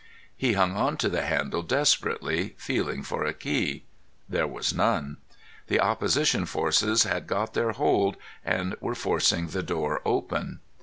He 0.35 0.53
hung 0.53 0.75
on 0.75 0.97
to 0.97 1.09
the 1.09 1.21
handle 1.21 1.61
desperately, 1.61 2.55
feeling 2.57 3.03
for 3.03 3.23
a 3.23 3.35
key. 3.35 3.83
There 4.27 4.47
was 4.47 4.73
none. 4.73 5.17
The 5.67 5.79
opposition 5.79 6.47
forces 6.47 7.03
had 7.03 7.27
got 7.27 7.53
their 7.53 7.73
hold, 7.73 8.17
and 8.43 8.75
were 8.81 8.95
forcing 8.95 9.49
the 9.49 9.61
door 9.61 10.01
open. 10.03 10.61